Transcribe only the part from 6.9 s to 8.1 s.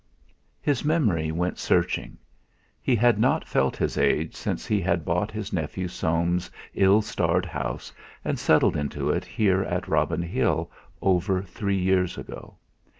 starred house